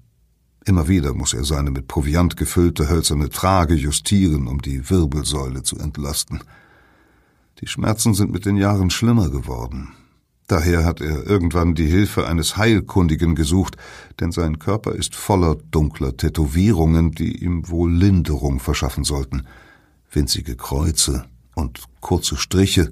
[0.65, 5.79] Immer wieder muss er seine mit Proviant gefüllte hölzerne Trage justieren, um die Wirbelsäule zu
[5.79, 6.43] entlasten.
[7.61, 9.93] Die Schmerzen sind mit den Jahren schlimmer geworden.
[10.47, 13.77] Daher hat er irgendwann die Hilfe eines Heilkundigen gesucht,
[14.21, 19.47] denn sein Körper ist voller dunkler Tätowierungen, die ihm wohl Linderung verschaffen sollten.
[20.15, 21.25] Winzige Kreuze
[21.55, 22.91] und kurze Striche,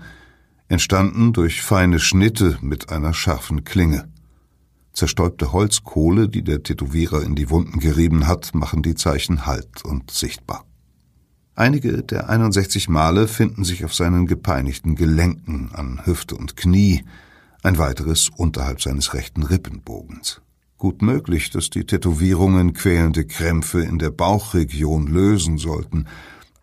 [0.69, 4.09] entstanden durch feine Schnitte mit einer scharfen Klinge.
[4.93, 10.11] Zerstäubte Holzkohle, die der Tätowierer in die Wunden gerieben hat, machen die Zeichen halt und
[10.11, 10.65] sichtbar.
[11.55, 17.05] Einige der 61 Male finden sich auf seinen gepeinigten Gelenken an Hüfte und Knie,
[17.63, 20.41] ein weiteres unterhalb seines rechten Rippenbogens.
[20.79, 26.07] Gut möglich, dass die Tätowierungen quälende Krämpfe in der Bauchregion lösen sollten,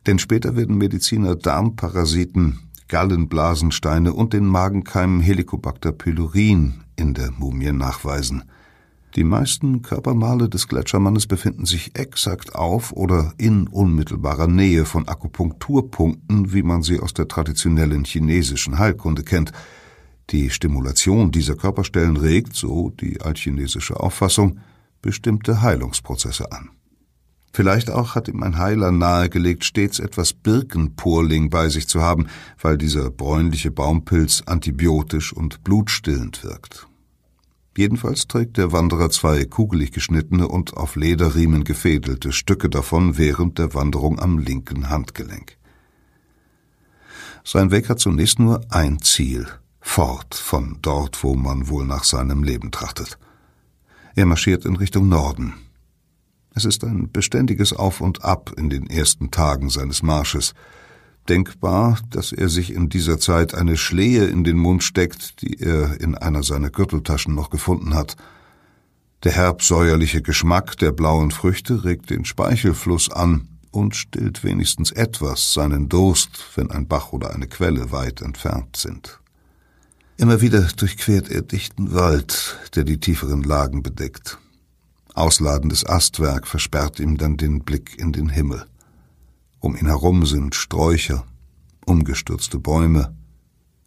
[0.06, 8.44] denn später werden Mediziner Darmparasiten, Gallenblasensteine und den Magenkeim Helicobacter pylori in der Mumie nachweisen.
[9.16, 16.54] Die meisten Körpermale des Gletschermannes befinden sich exakt auf oder in unmittelbarer Nähe von Akupunkturpunkten,
[16.54, 19.52] wie man sie aus der traditionellen chinesischen Heilkunde kennt.
[20.30, 24.60] Die Stimulation dieser Körperstellen regt, so die altchinesische Auffassung,
[25.02, 26.70] bestimmte Heilungsprozesse an.
[27.60, 32.78] Vielleicht auch hat ihm ein Heiler nahegelegt, stets etwas Birkenpurling bei sich zu haben, weil
[32.78, 36.88] dieser bräunliche Baumpilz antibiotisch und blutstillend wirkt.
[37.76, 43.74] Jedenfalls trägt der Wanderer zwei kugelig geschnittene und auf Lederriemen gefädelte Stücke davon während der
[43.74, 45.58] Wanderung am linken Handgelenk.
[47.44, 49.48] Sein Weg hat zunächst nur ein Ziel,
[49.82, 53.20] fort von dort, wo man wohl nach seinem Leben trachtet.
[54.16, 55.56] Er marschiert in Richtung Norden.
[56.56, 60.54] Es ist ein beständiges Auf und Ab in den ersten Tagen seines Marsches,
[61.28, 66.02] denkbar, dass er sich in dieser Zeit eine Schlehe in den Mund steckt, die er
[66.02, 68.16] in einer seiner Gürteltaschen noch gefunden hat.
[69.24, 75.90] Der herbsäuerliche Geschmack der blauen Früchte regt den Speichelfluss an und stillt wenigstens etwas seinen
[75.90, 79.20] Durst, wenn ein Bach oder eine Quelle weit entfernt sind.
[80.18, 84.38] Immer wieder durchquert er dichten Wald, der die tieferen Lagen bedeckt.
[85.20, 88.66] Ausladendes Astwerk versperrt ihm dann den Blick in den Himmel.
[89.60, 91.26] Um ihn herum sind Sträucher,
[91.86, 93.14] umgestürzte Bäume,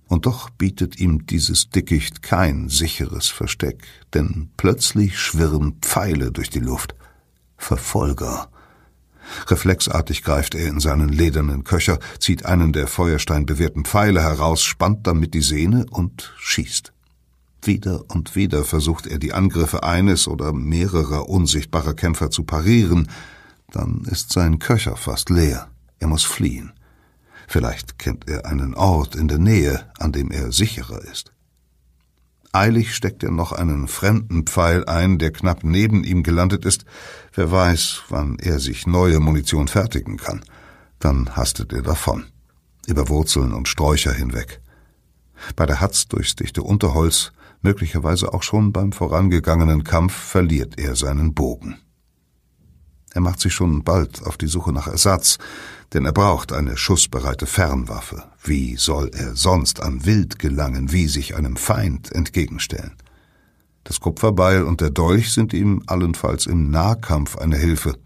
[0.09, 6.61] und doch bietet ihm dieses Dickicht kein sicheres Versteck, denn plötzlich schwirren Pfeile durch die
[6.61, 6.95] Luft.
[7.57, 8.51] Verfolger.
[9.47, 15.33] Reflexartig greift er in seinen ledernen Köcher, zieht einen der feuersteinbewehrten Pfeile heraus, spannt damit
[15.33, 16.92] die Sehne und schießt.
[17.65, 23.09] Wieder und wieder versucht er die Angriffe eines oder mehrerer unsichtbarer Kämpfer zu parieren,
[23.71, 25.69] dann ist sein Köcher fast leer.
[26.01, 26.73] Er muss fliehen.
[27.47, 31.33] Vielleicht kennt er einen Ort in der Nähe, an dem er sicherer ist.
[32.51, 36.85] Eilig steckt er noch einen fremden Pfeil ein, der knapp neben ihm gelandet ist.
[37.33, 40.45] Wer weiß, wann er sich neue Munition fertigen kann.
[40.99, 42.27] Dann hastet er davon.
[42.87, 44.61] Über Wurzeln und Sträucher hinweg.
[45.57, 51.35] Bei der Hatz durchs dichte Unterholz, möglicherweise auch schon beim vorangegangenen Kampf, verliert er seinen
[51.35, 51.79] Bogen.
[53.15, 55.39] Er macht sich schon bald auf die Suche nach Ersatz,
[55.93, 58.25] denn er braucht eine schussbereite Fernwaffe.
[58.43, 62.97] Wie soll er sonst an Wild gelangen, wie sich einem Feind entgegenstellen?
[63.85, 67.99] Das Kupferbeil und der Dolch sind ihm allenfalls im Nahkampf eine Hilfe,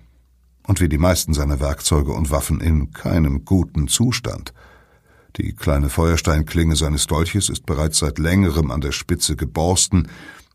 [0.67, 4.53] und wie die meisten seiner Werkzeuge und Waffen in keinem guten Zustand.
[5.37, 10.09] Die kleine Feuersteinklinge seines Dolches ist bereits seit längerem an der Spitze geborsten,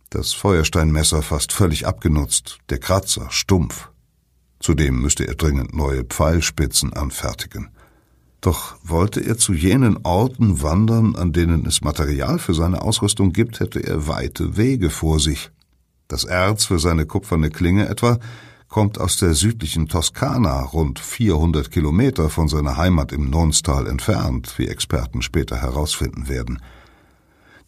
[0.09, 3.89] das Feuersteinmesser fast völlig abgenutzt, der Kratzer stumpf.
[4.59, 7.69] Zudem müsste er dringend neue Pfeilspitzen anfertigen.
[8.41, 13.59] Doch wollte er zu jenen Orten wandern, an denen es Material für seine Ausrüstung gibt,
[13.59, 15.51] hätte er weite Wege vor sich.
[16.07, 18.17] Das Erz für seine kupferne Klinge etwa
[18.71, 24.67] kommt aus der südlichen Toskana, rund 400 Kilometer von seiner Heimat im Nonstal entfernt, wie
[24.67, 26.61] Experten später herausfinden werden.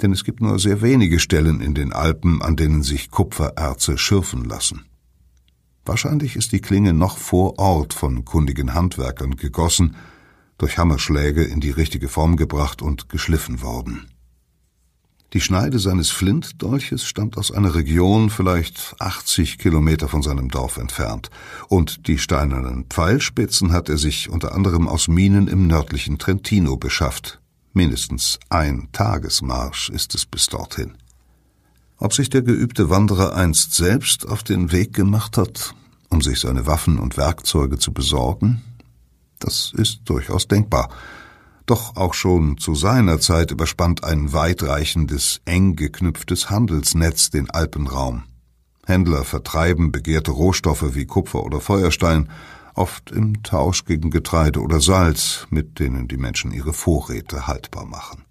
[0.02, 4.46] Denn es gibt nur sehr wenige Stellen in den Alpen, an denen sich Kupfererze schürfen
[4.46, 4.86] lassen.
[5.84, 9.98] Wahrscheinlich ist die Klinge noch vor Ort von kundigen Handwerkern gegossen,
[10.58, 14.13] durch Hammerschläge in die richtige Form gebracht und geschliffen worden.
[15.34, 21.32] Die Schneide seines Flintdolches stammt aus einer Region vielleicht 80 Kilometer von seinem Dorf entfernt,
[21.70, 27.42] und die steinernen Pfeilspitzen hat er sich unter anderem aus Minen im nördlichen Trentino beschafft.
[27.74, 30.94] Mindestens ein Tagesmarsch ist es bis dorthin.
[31.98, 35.74] Ob sich der geübte Wanderer einst selbst auf den Weg gemacht hat,
[36.10, 38.62] um sich seine Waffen und Werkzeuge zu besorgen,
[39.40, 40.90] das ist durchaus denkbar.
[41.66, 48.24] Doch auch schon zu seiner Zeit überspannt ein weitreichendes, eng geknüpftes Handelsnetz den Alpenraum.
[48.86, 52.30] Händler vertreiben begehrte Rohstoffe wie Kupfer oder Feuerstein,
[52.76, 58.26] oft im Tausch gegen Getreide oder Salz, mit denen die Menschen ihre Vorräte haltbar machen.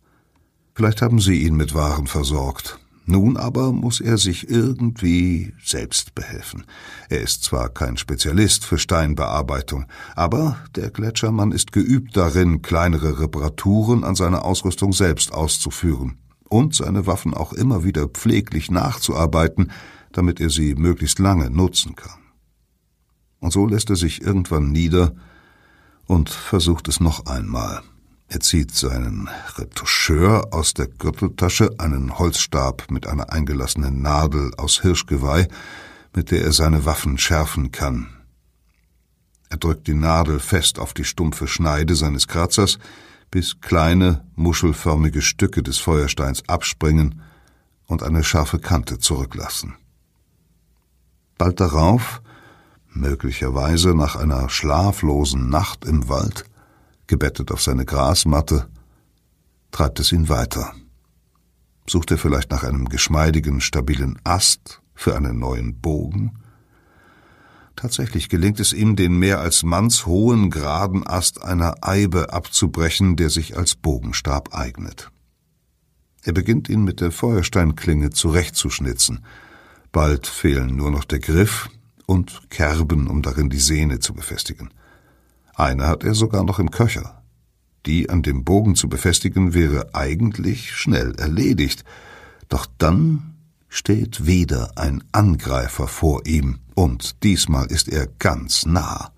[0.75, 6.65] Vielleicht haben sie ihn mit Waren versorgt, nun aber muss er sich irgendwie selbst behelfen.
[7.09, 14.05] Er ist zwar kein Spezialist für Steinbearbeitung, aber der Gletschermann ist geübt darin, kleinere Reparaturen
[14.05, 19.73] an seiner Ausrüstung selbst auszuführen und seine Waffen auch immer wieder pfleglich nachzuarbeiten,
[20.13, 22.21] damit er sie möglichst lange nutzen kann.
[23.41, 25.15] Und so lässt er sich irgendwann nieder
[26.07, 27.83] und versucht es noch einmal.
[28.33, 35.49] Er zieht seinen Retoucheur aus der Gürteltasche, einen Holzstab mit einer eingelassenen Nadel aus Hirschgeweih,
[36.17, 38.09] mit der er seine Waffen schärfen kann.
[39.51, 42.79] Er drückt die Nadel fest auf die stumpfe Schneide seines Kratzers,
[43.31, 47.21] bis kleine, muschelförmige Stücke des Feuersteins abspringen
[47.87, 49.75] und eine scharfe Kante zurücklassen.
[51.37, 52.23] Bald darauf,
[52.89, 56.47] möglicherweise nach einer schlaflosen Nacht im Wald,
[57.13, 58.71] gebettet auf seine Grasmatte,
[59.71, 60.73] treibt es ihn weiter.
[61.87, 66.39] Sucht er vielleicht nach einem geschmeidigen, stabilen Ast für einen neuen Bogen?
[67.77, 73.59] Tatsächlich gelingt es ihm, den mehr als mannshohen, geraden Ast einer Eibe abzubrechen, der sich
[73.59, 75.11] als Bogenstab eignet.
[76.23, 79.23] Er beginnt ihn mit der Feuersteinklinge zurechtzuschnitzen.
[79.91, 81.69] Bald fehlen nur noch der Griff
[82.07, 84.71] und Kerben, um darin die Sehne zu befestigen.
[85.55, 87.23] Eine hat er sogar noch im Köcher.
[87.87, 91.85] Die an dem Bogen zu befestigen wäre eigentlich schnell erledigt.
[92.49, 93.35] Doch dann
[93.69, 99.13] steht wieder ein Angreifer vor ihm, und diesmal ist er ganz nah.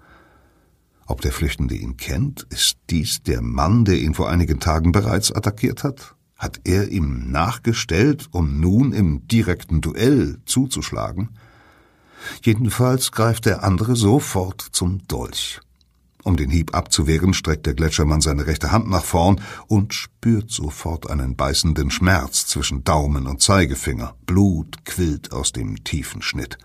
[1.07, 5.31] Ob der Flüchtende ihn kennt, ist dies der Mann, der ihn vor einigen Tagen bereits
[5.31, 6.15] attackiert hat?
[6.37, 11.31] Hat er ihm nachgestellt, um nun im direkten Duell zuzuschlagen?
[12.43, 15.61] Jedenfalls greift der andere sofort zum Dolch.
[16.25, 21.11] Um den Hieb abzuwehren, streckt der Gletschermann seine rechte Hand nach vorn und spürt sofort
[21.11, 24.15] einen beißenden Schmerz zwischen Daumen und Zeigefinger.
[24.25, 26.57] Blut quillt aus dem tiefen Schnitt.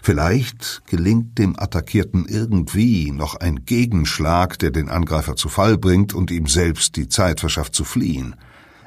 [0.00, 6.30] Vielleicht gelingt dem Attackierten irgendwie noch ein Gegenschlag, der den Angreifer zu Fall bringt und
[6.30, 8.36] ihm selbst die Zeit verschafft zu fliehen.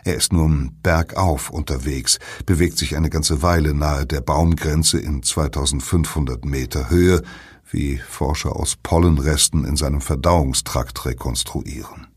[0.06, 6.46] Er ist nun bergauf unterwegs, bewegt sich eine ganze Weile nahe der Baumgrenze in 2500
[6.46, 7.22] Meter Höhe,
[7.72, 12.08] wie Forscher aus Pollenresten in seinem Verdauungstrakt rekonstruieren.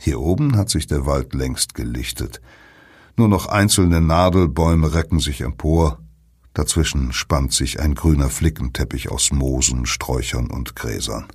[0.00, 2.40] Hier oben hat sich der Wald längst gelichtet.
[3.16, 5.98] Nur noch einzelne Nadelbäume recken sich empor,
[6.54, 11.26] dazwischen spannt sich ein grüner Flickenteppich aus Moosen, Sträuchern und Gräsern.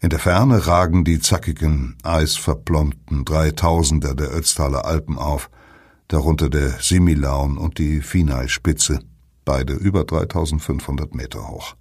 [0.00, 5.50] In der Ferne ragen die zackigen, eisverplombten Dreitausender der Ötztaler Alpen auf,
[6.08, 9.00] darunter der Similaun und die Finai-Spitze,
[9.44, 11.74] beide über 3500 Meter hoch.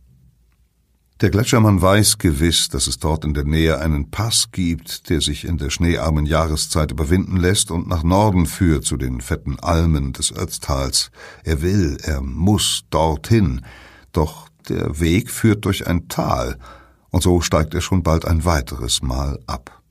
[1.21, 5.43] Der Gletschermann weiß gewiss, dass es dort in der Nähe einen Pass gibt, der sich
[5.43, 10.32] in der schneearmen Jahreszeit überwinden lässt und nach Norden führt zu den fetten Almen des
[10.32, 11.12] Ötztals.
[11.43, 13.65] Er will, er muss dorthin,
[14.13, 16.58] doch der Weg führt durch ein Tal,
[17.10, 19.82] und so steigt er schon bald ein weiteres Mal ab.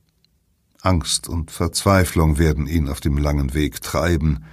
[0.80, 4.44] Angst und Verzweiflung werden ihn auf dem langen Weg treiben,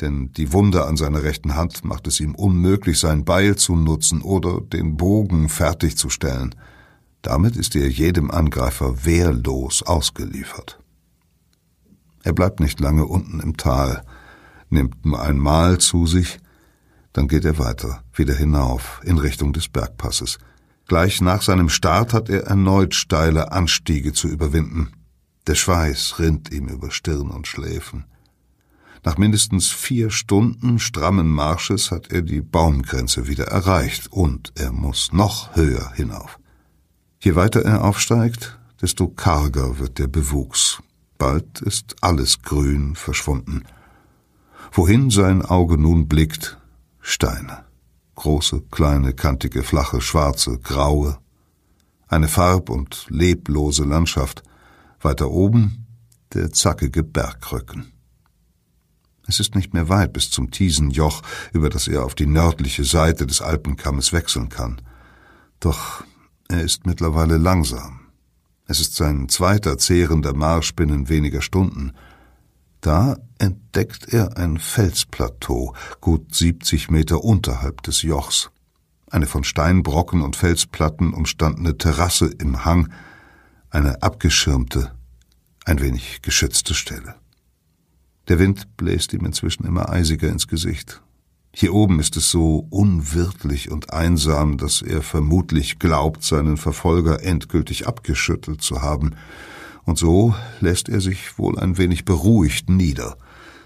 [0.00, 4.22] denn die Wunde an seiner rechten Hand macht es ihm unmöglich, sein Beil zu nutzen
[4.22, 6.54] oder den Bogen fertigzustellen.
[7.20, 10.78] Damit ist er jedem Angreifer wehrlos ausgeliefert.
[12.24, 14.04] Er bleibt nicht lange unten im Tal,
[14.70, 16.38] nimmt nur ein Mal zu sich,
[17.12, 20.38] dann geht er weiter, wieder hinauf, in Richtung des Bergpasses.
[20.86, 24.92] Gleich nach seinem Start hat er erneut steile Anstiege zu überwinden.
[25.46, 28.04] Der Schweiß rinnt ihm über Stirn und Schläfen.
[29.04, 35.12] Nach mindestens vier Stunden strammen Marsches hat er die Baumgrenze wieder erreicht und er muss
[35.12, 36.38] noch höher hinauf.
[37.20, 40.82] Je weiter er aufsteigt, desto karger wird der Bewuchs.
[41.18, 43.64] Bald ist alles Grün verschwunden.
[44.72, 46.58] Wohin sein Auge nun blickt,
[47.00, 47.64] Steine.
[48.14, 51.18] Große, kleine, kantige, flache, schwarze, graue.
[52.06, 54.42] Eine farb- und leblose Landschaft.
[55.00, 55.86] Weiter oben
[56.34, 57.92] der zackige Bergrücken.
[59.26, 63.26] Es ist nicht mehr weit bis zum Tiesenjoch, über das er auf die nördliche Seite
[63.26, 64.80] des Alpenkammes wechseln kann.
[65.60, 66.04] Doch
[66.48, 68.00] er ist mittlerweile langsam.
[68.66, 71.92] Es ist sein zweiter zehrender Marsch binnen weniger Stunden.
[72.80, 78.50] Da entdeckt er ein Felsplateau, gut siebzig Meter unterhalb des Jochs.
[79.10, 82.92] Eine von Steinbrocken und Felsplatten umstandene Terrasse im Hang,
[83.70, 84.92] eine abgeschirmte,
[85.64, 87.21] ein wenig geschützte Stelle.
[88.28, 91.02] Der Wind bläst ihm inzwischen immer eisiger ins Gesicht.
[91.54, 97.86] Hier oben ist es so unwirtlich und einsam, dass er vermutlich glaubt, seinen Verfolger endgültig
[97.86, 99.16] abgeschüttelt zu haben,
[99.84, 103.16] und so lässt er sich wohl ein wenig beruhigt nieder,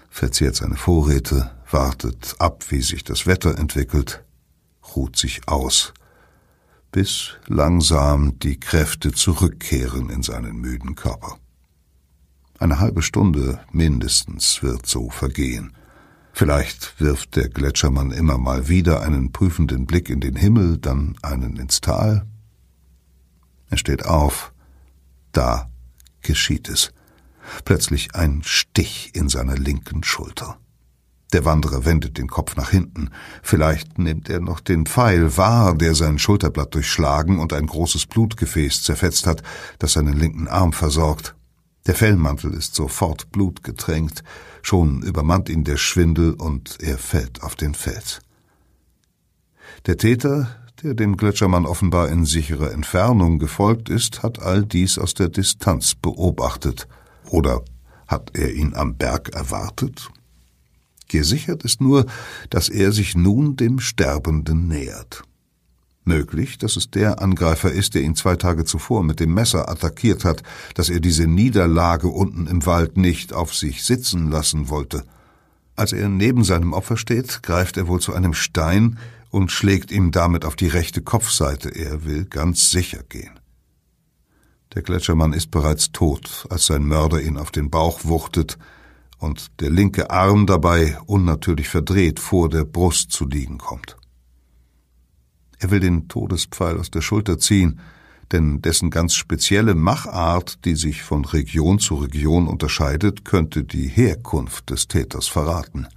[0.09, 4.23] verzehrt seine Vorräte, wartet ab, wie sich das Wetter entwickelt,
[4.95, 5.93] ruht sich aus,
[6.91, 11.37] bis langsam die Kräfte zurückkehren in seinen müden Körper.
[12.59, 15.73] Eine halbe Stunde mindestens wird so vergehen.
[16.33, 21.57] Vielleicht wirft der Gletschermann immer mal wieder einen prüfenden Blick in den Himmel, dann einen
[21.57, 22.25] ins Tal.
[23.69, 24.53] Er steht auf.
[25.31, 25.69] Da
[26.21, 26.93] geschieht es.
[27.63, 30.57] Plötzlich ein Stich in seiner linken Schulter.
[31.33, 33.09] Der Wanderer wendet den Kopf nach hinten.
[33.43, 38.83] Vielleicht nimmt er noch den Pfeil wahr, der sein Schulterblatt durchschlagen und ein großes Blutgefäß
[38.83, 39.43] zerfetzt hat,
[39.77, 41.36] das seinen linken Arm versorgt.
[41.87, 44.23] Der Fellmantel ist sofort blutgetränkt,
[44.61, 48.19] schon übermannt ihn der Schwindel und er fällt auf den Fels.
[49.85, 50.49] Der Täter,
[50.83, 55.95] der dem Gletschermann offenbar in sicherer Entfernung gefolgt ist, hat all dies aus der Distanz
[55.95, 56.89] beobachtet.
[57.29, 57.63] Oder
[58.05, 60.09] hat er ihn am Berg erwartet?
[61.07, 62.05] Gesichert ist nur,
[62.49, 65.23] dass er sich nun dem Sterbenden nähert.
[66.07, 70.25] Möglich, dass es der Angreifer ist, der ihn zwei Tage zuvor mit dem Messer attackiert
[70.25, 70.41] hat,
[70.73, 75.03] dass er diese Niederlage unten im Wald nicht auf sich sitzen lassen wollte.
[75.75, 78.97] Als er neben seinem Opfer steht, greift er wohl zu einem Stein
[79.29, 81.69] und schlägt ihm damit auf die rechte Kopfseite.
[81.69, 83.39] Er will ganz sicher gehen.
[84.73, 88.57] Der Gletschermann ist bereits tot, als sein Mörder ihn auf den Bauch wuchtet,
[89.19, 93.97] und der linke Arm dabei unnatürlich verdreht vor der Brust zu liegen kommt.
[95.59, 97.79] Er will den Todespfeil aus der Schulter ziehen,
[98.31, 104.69] denn dessen ganz spezielle Machart, die sich von Region zu Region unterscheidet, könnte die Herkunft
[104.69, 105.87] des Täters verraten.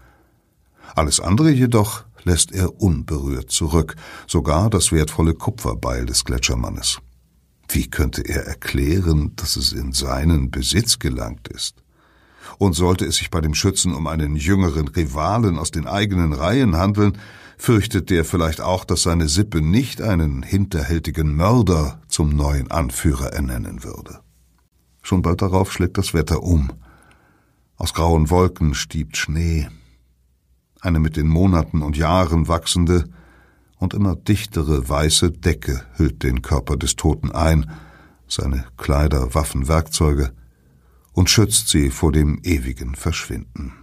[0.94, 3.96] Alles andere jedoch lässt er unberührt zurück,
[4.26, 6.98] sogar das wertvolle Kupferbeil des Gletschermannes.
[7.68, 11.76] Wie könnte er erklären, dass es in seinen Besitz gelangt ist?
[12.58, 16.76] Und sollte es sich bei dem Schützen um einen jüngeren Rivalen aus den eigenen Reihen
[16.76, 17.18] handeln,
[17.60, 23.84] fürchtet der vielleicht auch, dass seine Sippe nicht einen hinterhältigen Mörder zum neuen Anführer ernennen
[23.84, 24.20] würde.
[25.02, 26.72] Schon bald darauf schlägt das Wetter um.
[27.76, 29.68] Aus grauen Wolken stiebt Schnee.
[30.80, 33.04] Eine mit den Monaten und Jahren wachsende
[33.76, 37.70] und immer dichtere weiße Decke hüllt den Körper des Toten ein,
[38.26, 40.32] seine Kleider, Waffen, Werkzeuge,
[41.12, 43.79] und schützt sie vor dem ewigen Verschwinden.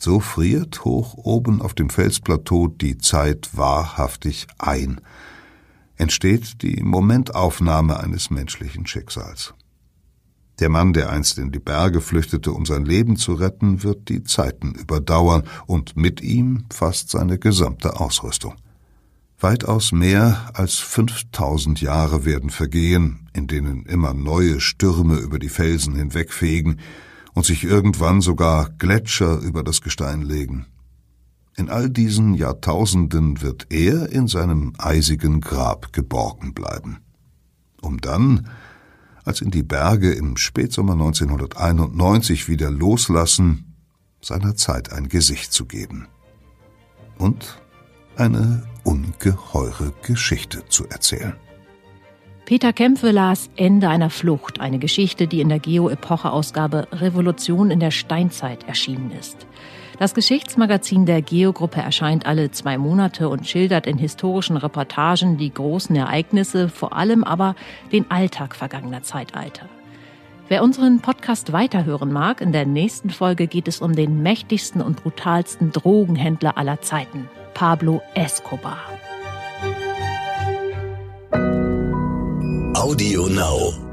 [0.00, 5.00] So friert hoch oben auf dem Felsplateau die Zeit wahrhaftig ein,
[5.96, 9.54] entsteht die Momentaufnahme eines menschlichen Schicksals.
[10.60, 14.22] Der Mann, der einst in die Berge flüchtete, um sein Leben zu retten, wird die
[14.22, 18.54] Zeiten überdauern und mit ihm fast seine gesamte Ausrüstung.
[19.40, 25.96] Weitaus mehr als 5000 Jahre werden vergehen, in denen immer neue Stürme über die Felsen
[25.96, 26.80] hinwegfegen
[27.38, 30.66] und sich irgendwann sogar Gletscher über das Gestein legen.
[31.56, 36.98] In all diesen Jahrtausenden wird er in seinem eisigen Grab geborgen bleiben,
[37.80, 38.48] um dann,
[39.22, 43.76] als ihn die Berge im Spätsommer 1991 wieder loslassen,
[44.20, 46.08] seiner Zeit ein Gesicht zu geben.
[47.18, 47.62] Und
[48.16, 51.36] eine ungeheure Geschichte zu erzählen.
[52.48, 57.90] Peter Kämpfe las Ende einer Flucht, eine Geschichte, die in der Geo-Epoche-Ausgabe Revolution in der
[57.90, 59.46] Steinzeit erschienen ist.
[59.98, 65.94] Das Geschichtsmagazin der Geo-Gruppe erscheint alle zwei Monate und schildert in historischen Reportagen die großen
[65.94, 67.54] Ereignisse, vor allem aber
[67.92, 69.68] den Alltag vergangener Zeitalter.
[70.48, 75.02] Wer unseren Podcast weiterhören mag, in der nächsten Folge geht es um den mächtigsten und
[75.02, 78.78] brutalsten Drogenhändler aller Zeiten, Pablo Escobar.
[82.74, 83.87] Audio Now.